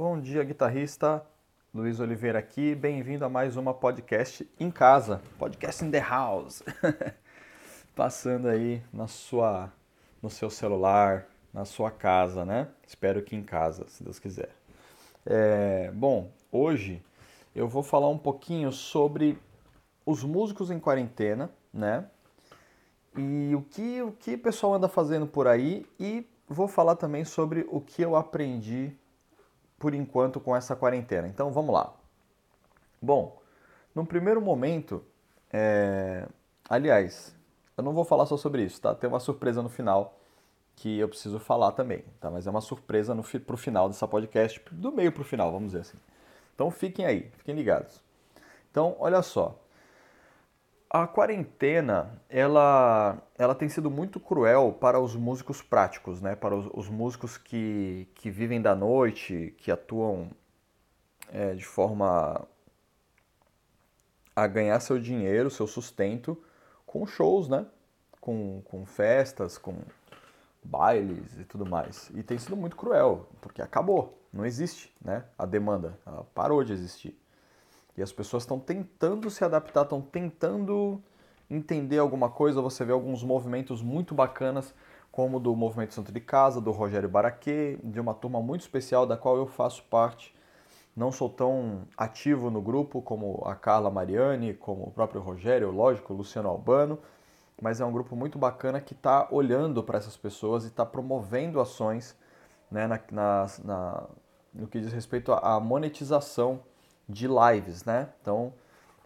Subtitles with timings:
[0.00, 1.22] Bom dia, guitarrista.
[1.74, 2.74] Luiz Oliveira aqui.
[2.74, 6.62] Bem-vindo a mais uma podcast em casa, podcast in the house.
[7.94, 9.70] Passando aí na sua
[10.22, 12.68] no seu celular, na sua casa, né?
[12.86, 14.48] Espero que em casa, se Deus quiser.
[15.26, 17.02] É, bom, hoje
[17.54, 19.38] eu vou falar um pouquinho sobre
[20.06, 22.06] os músicos em quarentena, né?
[23.18, 27.22] E o que o que o pessoal anda fazendo por aí e vou falar também
[27.22, 28.98] sobre o que eu aprendi
[29.80, 31.26] por enquanto com essa quarentena.
[31.26, 31.92] Então vamos lá.
[33.00, 33.40] Bom,
[33.94, 35.02] no primeiro momento,
[35.50, 36.28] é...
[36.68, 37.34] aliás,
[37.76, 38.94] eu não vou falar só sobre isso, tá?
[38.94, 40.20] Tem uma surpresa no final
[40.76, 42.30] que eu preciso falar também, tá?
[42.30, 45.80] Mas é uma surpresa no, pro final dessa podcast, do meio pro final, vamos dizer
[45.80, 45.98] assim.
[46.54, 48.02] Então fiquem aí, fiquem ligados.
[48.70, 49.58] Então, olha só.
[50.92, 56.34] A quarentena, ela, ela tem sido muito cruel para os músicos práticos, né?
[56.34, 60.32] Para os, os músicos que, que vivem da noite, que atuam
[61.32, 62.44] é, de forma
[64.34, 66.36] a ganhar seu dinheiro, seu sustento
[66.84, 67.66] com shows, né?
[68.20, 69.76] Com, com festas, com
[70.60, 72.10] bailes e tudo mais.
[72.16, 75.24] E tem sido muito cruel, porque acabou, não existe, né?
[75.38, 77.16] A demanda, ela parou de existir.
[78.00, 81.02] E as pessoas estão tentando se adaptar, estão tentando
[81.50, 82.62] entender alguma coisa.
[82.62, 84.74] Você vê alguns movimentos muito bacanas,
[85.12, 89.18] como do Movimento Santo de Casa, do Rogério Baraquê, de uma turma muito especial da
[89.18, 90.34] qual eu faço parte.
[90.96, 96.14] Não sou tão ativo no grupo como a Carla Mariani, como o próprio Rogério, lógico,
[96.14, 96.98] o Luciano Albano,
[97.60, 101.60] mas é um grupo muito bacana que está olhando para essas pessoas e está promovendo
[101.60, 102.16] ações
[102.70, 104.04] né, na, na, na,
[104.54, 106.60] no que diz respeito à monetização
[107.10, 108.08] de lives, né?
[108.20, 108.52] Então,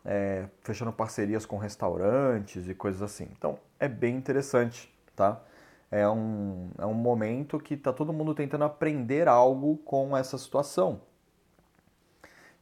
[0.05, 3.28] é, fechando parcerias com restaurantes e coisas assim.
[3.36, 5.41] Então, é bem interessante, tá?
[5.91, 11.00] É um, é um momento que está todo mundo tentando aprender algo com essa situação.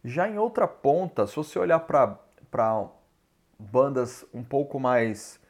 [0.04, 2.18] Já em outra ponta, se você olhar para
[3.58, 5.40] bandas um pouco mais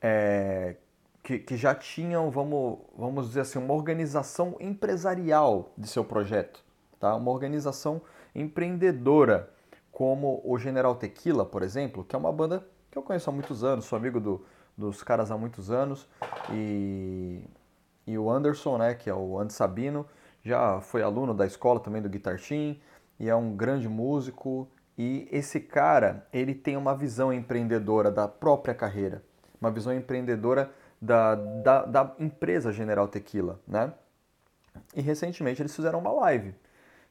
[0.00, 0.76] é,
[1.22, 6.64] que, que, já tinham, vamos, vamos dizer assim, uma organização empresarial de seu projeto,
[6.98, 7.14] tá?
[7.14, 8.00] uma organização
[8.34, 9.50] empreendedora,
[9.90, 13.64] como o General Tequila, por exemplo, que é uma banda que eu conheço há muitos
[13.64, 14.44] anos, sou amigo do,
[14.76, 16.08] dos caras há muitos anos,
[16.52, 17.42] e,
[18.06, 20.06] e o Anderson, né, que é o Andy Sabino,
[20.44, 22.76] já foi aluno da escola também do Guitar Team,
[23.18, 28.74] e é um grande músico, e esse cara, ele tem uma visão empreendedora da própria
[28.74, 29.22] carreira
[29.62, 33.92] uma visão empreendedora da, da, da empresa General Tequila, né?
[34.94, 36.54] E recentemente eles fizeram uma live,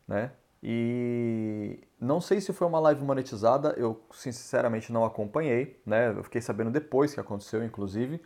[0.06, 0.32] né?
[0.64, 6.10] E não sei se foi uma live monetizada, eu sinceramente não acompanhei, né?
[6.10, 8.22] Eu fiquei sabendo depois que aconteceu, inclusive,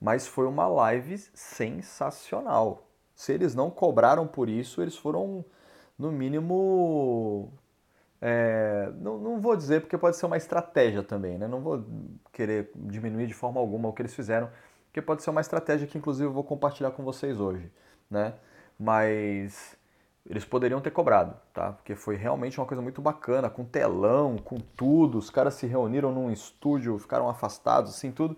[0.00, 2.86] mas foi uma live sensacional.
[3.14, 5.44] Se eles não cobraram por isso, eles foram,
[5.98, 7.52] no mínimo,
[8.20, 11.46] é, não, não vou dizer porque pode ser uma estratégia também, né?
[11.46, 11.84] Não vou
[12.32, 14.50] querer diminuir de forma alguma o que eles fizeram,
[14.86, 17.70] porque pode ser uma estratégia que inclusive eu vou compartilhar com vocês hoje,
[18.10, 18.34] né?
[18.78, 19.76] Mas
[20.30, 21.72] eles poderiam ter cobrado, tá?
[21.72, 25.18] Porque foi realmente uma coisa muito bacana, com telão, com tudo.
[25.18, 28.36] Os caras se reuniram num estúdio, ficaram afastados, assim, tudo,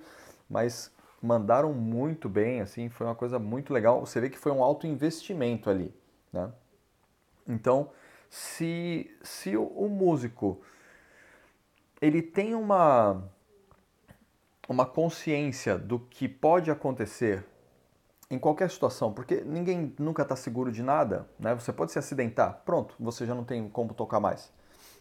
[0.49, 4.01] mas mandaram muito bem, assim, foi uma coisa muito legal.
[4.01, 5.95] Você vê que foi um alto investimento ali,
[6.33, 6.51] né?
[7.47, 7.91] Então,
[8.31, 10.63] se, se o, o músico
[12.01, 13.23] ele tem uma,
[14.67, 17.45] uma consciência do que pode acontecer
[18.33, 21.55] em qualquer situação, porque ninguém nunca está seguro de nada, né?
[21.55, 24.51] Você pode se acidentar, pronto, você já não tem como tocar mais,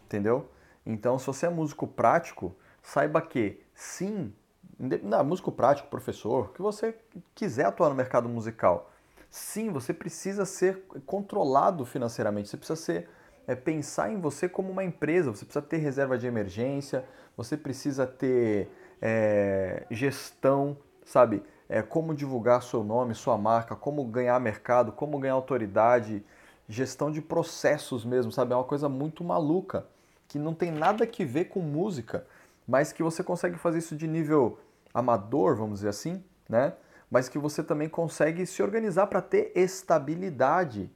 [0.03, 0.49] entendeu?
[0.85, 2.53] Então, se você é músico prático,
[2.83, 4.33] saiba que sim,
[4.77, 6.93] não, músico prático, professor, que você
[7.33, 8.91] quiser atuar no mercado musical,
[9.29, 13.09] sim, você precisa ser controlado financeiramente, você precisa ser
[13.47, 15.31] é pensar em você como uma empresa.
[15.31, 17.03] Você precisa ter reserva de emergência,
[17.35, 18.69] você precisa ter
[19.01, 21.43] é, gestão, sabe?
[21.73, 26.21] É, como divulgar seu nome, sua marca, como ganhar mercado, como ganhar autoridade,
[26.67, 28.51] gestão de processos mesmo, sabe?
[28.51, 29.85] É uma coisa muito maluca,
[30.27, 32.27] que não tem nada que ver com música,
[32.67, 34.59] mas que você consegue fazer isso de nível
[34.93, 36.73] amador, vamos dizer assim, né?
[37.09, 40.89] Mas que você também consegue se organizar para ter estabilidade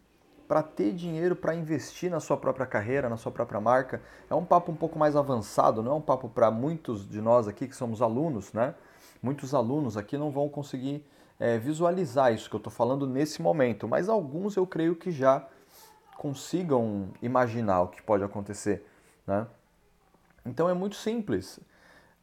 [0.47, 4.01] para ter dinheiro para investir na sua própria carreira, na sua própria marca.
[4.29, 7.47] É um papo um pouco mais avançado, não é um papo para muitos de nós
[7.47, 8.75] aqui que somos alunos, né?
[9.21, 11.05] Muitos alunos aqui não vão conseguir
[11.39, 15.47] é, visualizar isso que eu estou falando nesse momento, mas alguns eu creio que já
[16.17, 18.85] consigam imaginar o que pode acontecer,
[19.27, 19.47] né?
[20.45, 21.59] Então é muito simples.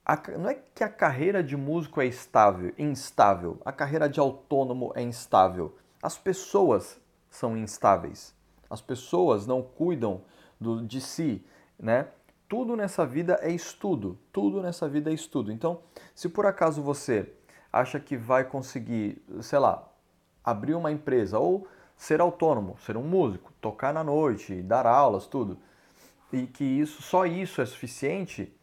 [0.04, 3.60] A, não é que a carreira de músico é estável, instável.
[3.64, 5.76] A carreira de autônomo é instável.
[6.02, 7.00] As pessoas
[7.30, 8.34] são instáveis.
[8.68, 10.22] as pessoas não cuidam
[10.60, 11.44] do, de si,
[11.78, 12.08] né?
[12.52, 15.50] Tudo nessa vida é estudo, tudo nessa vida é estudo.
[15.50, 15.80] Então,
[16.14, 17.32] se por acaso você
[17.72, 19.88] acha que vai conseguir, sei lá,
[20.44, 21.66] abrir uma empresa ou
[21.96, 25.56] ser autônomo, ser um músico, tocar na noite, dar aulas, tudo,
[26.30, 28.54] e que isso só isso é suficiente,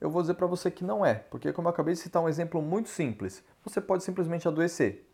[0.00, 2.28] eu vou dizer para você que não é, porque como eu acabei de citar um
[2.28, 5.04] exemplo muito simples, você pode simplesmente adoecer,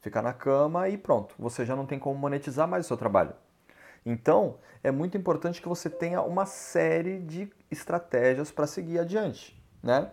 [0.00, 3.34] ficar na cama e pronto, você já não tem como monetizar mais o seu trabalho.
[4.10, 10.10] Então, é muito importante que você tenha uma série de estratégias para seguir adiante, né?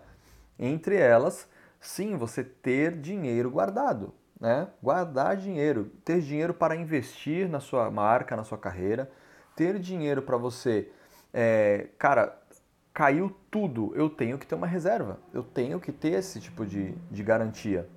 [0.58, 1.48] Entre elas,
[1.80, 4.68] sim, você ter dinheiro guardado né?
[4.82, 9.10] Guardar dinheiro, ter dinheiro para investir na sua marca, na sua carreira,
[9.54, 10.90] ter dinheiro para você,
[11.32, 12.38] é, cara,
[12.92, 16.92] caiu tudo, eu tenho que ter uma reserva, eu tenho que ter esse tipo de,
[17.10, 17.88] de garantia.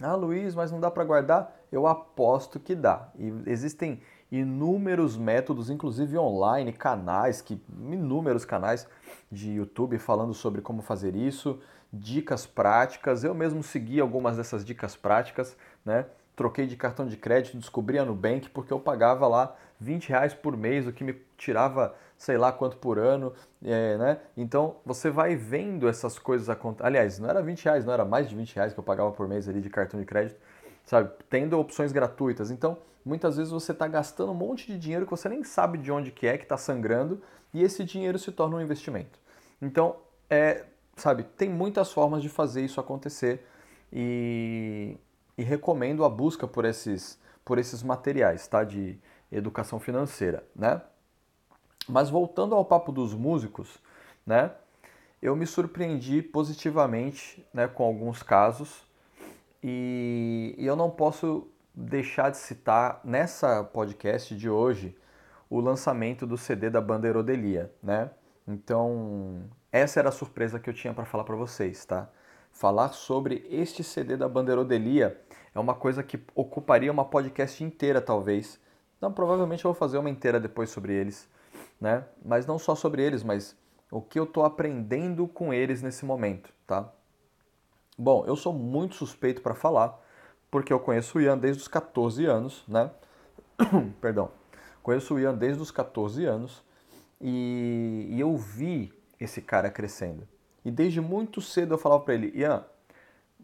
[0.00, 1.54] Ah, Luiz, mas não dá para guardar?
[1.72, 3.08] Eu aposto que dá.
[3.18, 7.60] E existem inúmeros métodos, inclusive online, canais, que
[7.90, 8.86] inúmeros canais
[9.30, 11.60] de YouTube falando sobre como fazer isso
[11.92, 13.24] dicas práticas.
[13.24, 16.06] Eu mesmo segui algumas dessas dicas práticas, né?
[16.36, 20.56] Troquei de cartão de crédito, descobri a Nubank porque eu pagava lá 20 reais por
[20.56, 23.32] mês, o que me tirava sei lá quanto por ano,
[23.64, 24.18] é, né?
[24.36, 26.86] Então você vai vendo essas coisas acontecer.
[26.86, 29.28] Aliás, não era 20 reais, não era mais de 20 reais que eu pagava por
[29.28, 30.38] mês ali de cartão de crédito,
[30.88, 31.10] sabe?
[31.28, 32.50] Tendo opções gratuitas.
[32.50, 35.92] Então muitas vezes você está gastando um monte de dinheiro que você nem sabe de
[35.92, 39.18] onde que é que está sangrando e esse dinheiro se torna um investimento.
[39.60, 39.96] Então
[40.30, 40.64] é,
[40.96, 43.46] sabe, tem muitas formas de fazer isso acontecer
[43.92, 44.96] e,
[45.36, 48.98] e recomendo a busca por esses, por esses materiais, tá, de
[49.30, 50.80] educação financeira, né?
[51.86, 53.78] Mas voltando ao papo dos músicos,
[54.26, 54.52] né?
[55.20, 58.87] Eu me surpreendi positivamente, né, com alguns casos
[59.62, 64.96] e, eu não posso deixar de citar nessa podcast de hoje
[65.48, 68.10] o lançamento do CD da banda Erodelia, né?
[68.46, 72.10] Então, essa era a surpresa que eu tinha para falar para vocês, tá?
[72.50, 75.20] Falar sobre este CD da Bandeirodelia
[75.54, 78.60] é uma coisa que ocuparia uma podcast inteira, talvez.
[79.00, 81.28] Não, provavelmente eu vou fazer uma inteira depois sobre eles,
[81.80, 82.04] né?
[82.24, 83.56] Mas não só sobre eles, mas
[83.90, 86.92] o que eu estou aprendendo com eles nesse momento, tá?
[88.00, 90.00] Bom, eu sou muito suspeito para falar,
[90.48, 92.92] porque eu conheço o Ian desde os 14 anos, né?
[94.00, 94.30] Perdão.
[94.84, 96.62] Conheço o Ian desde os 14 anos
[97.20, 100.28] e, e eu vi esse cara crescendo.
[100.64, 102.64] E desde muito cedo eu falava para ele, Ian,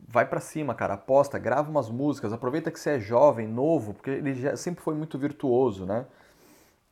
[0.07, 4.11] vai para cima, cara, aposta, grava umas músicas, aproveita que você é jovem, novo, porque
[4.11, 6.07] ele já sempre foi muito virtuoso, né?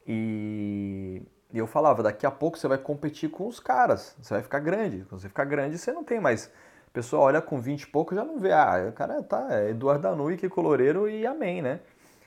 [0.04, 1.22] E,
[1.52, 4.58] e eu falava, daqui a pouco você vai competir com os caras, você vai ficar
[4.58, 5.04] grande.
[5.08, 6.50] Quando você ficar grande, você não tem mais.
[6.92, 10.02] Pessoa olha com 20 e pouco já não vê, ah, o cara tá, é Eduardo
[10.02, 11.80] Danui, que coloreiro e amém, né?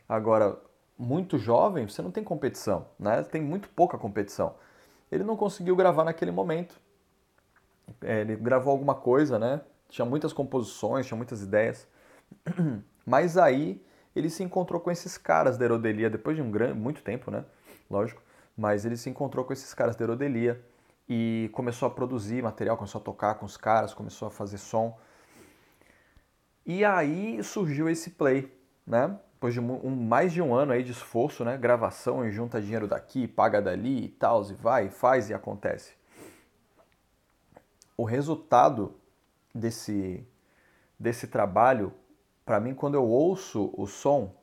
[0.09, 0.57] Agora,
[0.97, 3.21] muito jovem, você não tem competição, né?
[3.23, 4.55] Tem muito pouca competição
[5.11, 6.79] ele não conseguiu gravar naquele momento.
[8.01, 9.61] É, ele gravou alguma coisa, né?
[9.89, 11.87] Tinha muitas composições, tinha muitas ideias.
[13.05, 13.81] Mas aí
[14.15, 17.45] ele se encontrou com esses caras da Herodelia depois de um grande, muito tempo, né?
[17.89, 18.21] Lógico.
[18.57, 20.63] Mas ele se encontrou com esses caras da Herodelia
[21.07, 24.97] e começou a produzir material, começou a tocar com os caras, começou a fazer som.
[26.65, 28.51] E aí surgiu esse play,
[28.85, 29.19] né?
[29.45, 32.87] depois de um, mais de um ano aí de esforço, né, gravação e junta dinheiro
[32.87, 35.93] daqui, paga dali e tal, e vai, faz e acontece.
[37.95, 38.95] O resultado
[39.53, 40.25] desse,
[40.99, 41.93] desse trabalho,
[42.43, 44.33] para mim, quando eu ouço o som,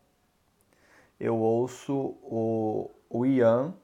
[1.18, 3.74] eu ouço o, o Ian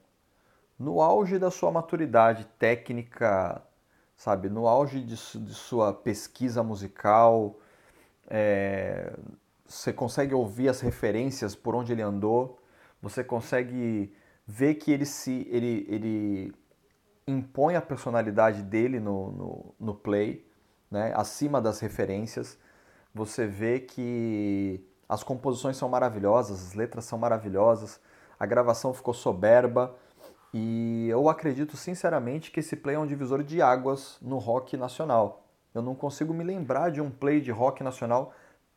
[0.78, 3.62] no auge da sua maturidade técnica,
[4.16, 7.58] sabe, no auge de, de sua pesquisa musical,
[8.28, 9.12] é,
[9.66, 12.60] você consegue ouvir as referências por onde ele andou,
[13.02, 14.14] você consegue
[14.46, 16.54] ver que ele se ele, ele
[17.26, 20.46] impõe a personalidade dele no, no, no play,
[20.90, 22.58] né, acima das referências.
[23.14, 28.00] Você vê que as composições são maravilhosas, as letras são maravilhosas,
[28.38, 29.94] a gravação ficou soberba
[30.52, 35.44] e eu acredito sinceramente que esse play é um divisor de águas no rock nacional.
[35.74, 38.32] Eu não consigo me lembrar de um play de rock nacional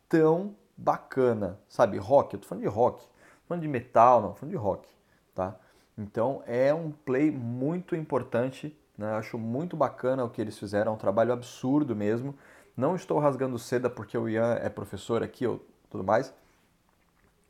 [0.10, 1.98] tão bacana, sabe?
[1.98, 4.90] Rock, eu tô falando de rock, tô falando de metal, não, tô falando de rock,
[5.34, 5.56] tá?
[5.98, 9.14] Então é um play muito importante, né?
[9.14, 12.36] Acho muito bacana o que eles fizeram, é um trabalho absurdo mesmo.
[12.76, 16.34] Não estou rasgando seda porque o Ian é professor aqui ou tudo mais,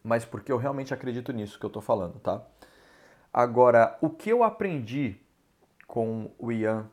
[0.04, 2.42] mas porque eu realmente acredito nisso que eu tô falando, tá?
[3.34, 5.18] Agora, o que eu aprendi
[5.88, 6.90] com o Ian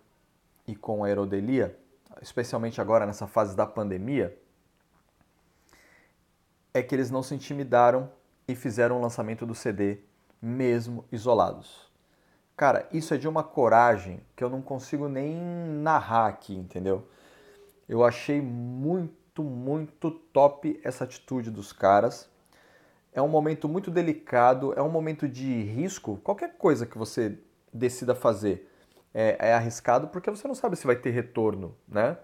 [0.66, 1.78] e com a Aerodelia,
[2.22, 4.38] especialmente agora nessa fase da pandemia,
[6.72, 8.10] é que eles não se intimidaram
[8.46, 9.98] e fizeram o lançamento do CD
[10.40, 11.88] mesmo isolados.
[12.56, 17.08] Cara, isso é de uma coragem que eu não consigo nem narrar aqui, entendeu?
[17.88, 22.28] Eu achei muito, muito top essa atitude dos caras.
[23.12, 26.18] É um momento muito delicado, é um momento de risco.
[26.22, 27.38] Qualquer coisa que você
[27.72, 28.70] decida fazer
[29.12, 32.18] é, é arriscado porque você não sabe se vai ter retorno, né?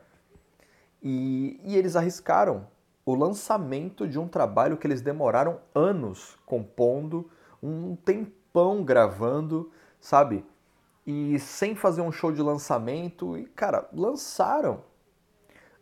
[1.03, 2.67] E, e eles arriscaram
[3.05, 7.31] o lançamento de um trabalho que eles demoraram anos compondo,
[7.63, 10.45] um tempão gravando, sabe?
[11.07, 14.83] E sem fazer um show de lançamento, e cara, lançaram.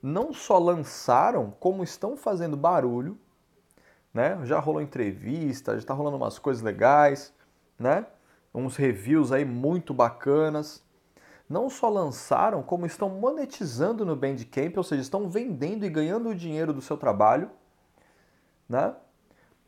[0.03, 3.17] Não só lançaram, como estão fazendo barulho,
[4.13, 4.39] né?
[4.45, 7.35] Já rolou entrevista, já tá rolando umas coisas legais,
[7.79, 8.07] né?
[8.55, 10.85] Uns reviews aí muito bacanas
[11.53, 16.35] não só lançaram, como estão monetizando no Bandcamp, ou seja, estão vendendo e ganhando o
[16.35, 17.51] dinheiro do seu trabalho,
[18.67, 18.95] né?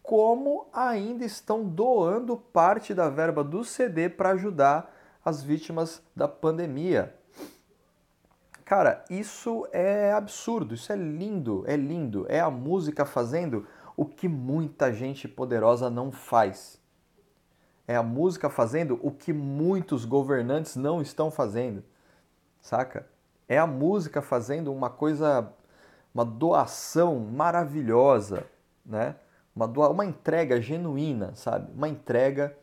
[0.03, 7.15] Como ainda estão doando parte da verba do CD para ajudar as vítimas da pandemia.
[8.65, 12.27] Cara, isso é absurdo, isso é lindo, é lindo.
[12.31, 16.81] É a música fazendo o que muita gente poderosa não faz.
[17.87, 21.85] É a música fazendo o que muitos governantes não estão fazendo,
[22.61, 23.07] saca?
[23.47, 25.53] É a música fazendo uma coisa,
[26.15, 28.45] uma doação maravilhosa,
[28.85, 29.17] né?
[29.55, 31.71] Uma, doa, uma entrega genuína, sabe?
[31.73, 32.57] Uma entrega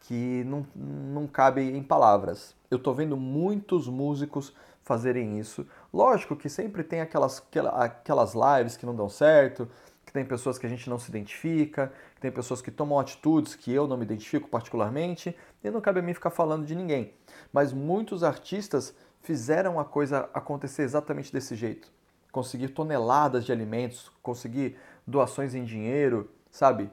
[0.00, 2.56] que não, não cabe em palavras.
[2.70, 4.52] Eu tô vendo muitos músicos
[4.82, 5.66] fazerem isso.
[5.92, 9.68] Lógico que sempre tem aquelas, aquelas lives que não dão certo,
[10.14, 13.72] tem pessoas que a gente não se identifica, que tem pessoas que tomam atitudes que
[13.72, 17.12] eu não me identifico particularmente, e não cabe a mim ficar falando de ninguém.
[17.52, 21.90] Mas muitos artistas fizeram a coisa acontecer exatamente desse jeito.
[22.30, 26.88] Conseguir toneladas de alimentos, conseguir doações em dinheiro, sabe?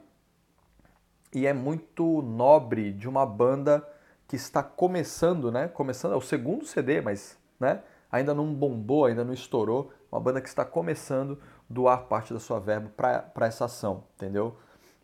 [1.32, 3.88] E é muito nobre de uma banda
[4.26, 5.68] que está começando, né?
[5.68, 7.84] Começando, é o segundo CD, mas, né?
[8.10, 9.92] Ainda não bombou, ainda não estourou.
[10.10, 11.38] Uma banda que está começando
[11.72, 14.56] doar parte da sua verba para essa ação, entendeu?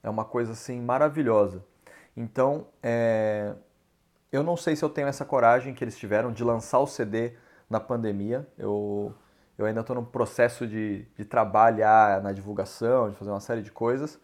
[0.03, 1.65] É uma coisa assim maravilhosa.
[2.17, 3.55] Então, é,
[4.31, 7.33] eu não sei se eu tenho essa coragem que eles tiveram de lançar o CD
[7.71, 8.47] na pandemia.
[8.59, 9.15] Eu,
[9.57, 13.73] eu ainda estou no processo de, de trabalhar na divulgação, de fazer uma série de
[13.73, 14.21] coisas.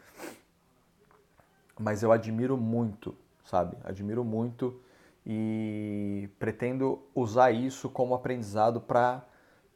[1.78, 3.76] Mas eu admiro muito, sabe?
[3.82, 4.80] Admiro muito
[5.26, 9.24] e pretendo usar isso como aprendizado para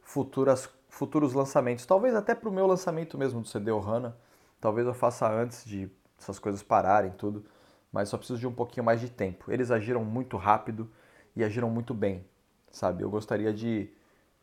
[0.03, 1.87] futuras futuros lançamentos.
[1.87, 4.17] Talvez até para o meu lançamento mesmo do CD Ohana.
[4.61, 7.45] Talvez eu faça antes de essas coisas pararem tudo.
[7.93, 9.51] Mas só preciso de um pouquinho mais de tempo.
[9.51, 10.91] Eles agiram muito rápido
[11.35, 12.27] e agiram muito bem,
[12.71, 13.03] sabe?
[13.03, 13.91] Eu gostaria de,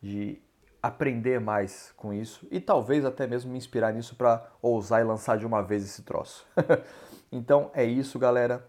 [0.01, 0.41] de
[0.81, 5.37] aprender mais com isso e talvez até mesmo me inspirar nisso para ousar e lançar
[5.37, 6.47] de uma vez esse troço.
[7.31, 8.67] então é isso, galera.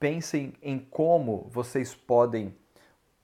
[0.00, 2.56] Pensem em como vocês podem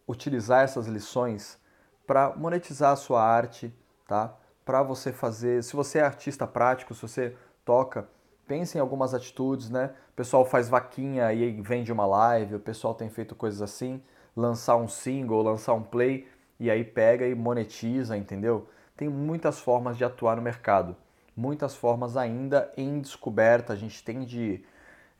[0.06, 1.58] utilizar essas lições
[2.06, 3.72] para monetizar a sua arte,
[4.06, 4.34] tá?
[4.64, 8.08] Para você fazer, se você é artista prático, se você toca,
[8.46, 9.94] pense em algumas atitudes, né?
[10.12, 14.02] O pessoal faz vaquinha e vende uma live, o pessoal tem feito coisas assim,
[14.37, 18.68] lançar um single, lançar um play e aí pega e monetiza, entendeu?
[18.96, 20.96] Tem muitas formas de atuar no mercado,
[21.37, 23.73] muitas formas ainda em descoberta.
[23.73, 24.64] A gente tem de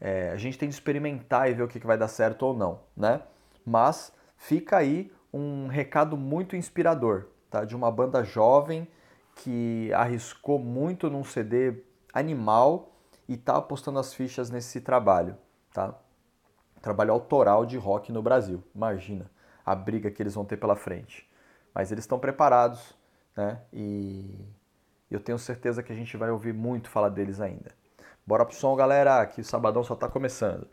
[0.01, 2.55] é, a gente tem de experimentar e ver o que, que vai dar certo ou
[2.55, 3.23] não, né?
[3.65, 7.65] Mas fica aí um recado muito inspirador tá?
[7.65, 8.89] de uma banda jovem
[9.37, 11.83] que arriscou muito num CD
[12.13, 12.93] animal
[13.29, 15.37] e está apostando as fichas nesse trabalho.
[15.73, 15.95] Tá?
[16.83, 18.63] Trabalho autoral de rock no Brasil.
[18.75, 19.31] Imagina
[19.65, 21.29] a briga que eles vão ter pela frente.
[21.73, 22.93] Mas eles estão preparados
[23.37, 23.61] né?
[23.73, 24.37] e
[25.09, 27.71] eu tenho certeza que a gente vai ouvir muito falar deles ainda.
[28.27, 30.67] Bora pro som, galera, que o sabadão só está começando.